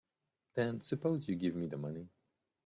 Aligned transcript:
Then 0.55 0.81
suppose 0.81 1.27
you 1.29 1.35
give 1.35 1.53
me 1.53 1.67
the 1.67 1.77
money. 1.77 2.09